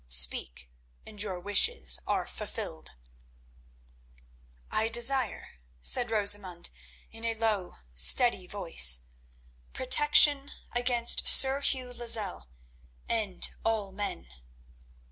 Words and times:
Speak, 0.09 0.67
and 1.05 1.21
your 1.21 1.39
wishes 1.39 1.99
are 2.07 2.25
fulfilled." 2.25 2.95
"I 4.71 4.87
desire," 4.87 5.59
said 5.79 6.09
Rosamund 6.09 6.71
in 7.11 7.23
a 7.23 7.35
low, 7.35 7.75
steady 7.93 8.47
voice, 8.47 9.01
"protection 9.73 10.49
against 10.71 11.29
Sir 11.29 11.61
Hugh 11.61 11.93
Lozelle 11.93 12.49
and 13.07 13.47
all 13.63 13.91
men." 13.91 14.25